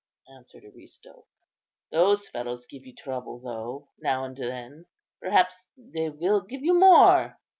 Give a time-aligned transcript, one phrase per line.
[0.35, 1.27] answered Aristo;
[1.91, 4.87] "those fellows give you trouble, though, now and then.
[5.21, 7.37] Perhaps they will give you more.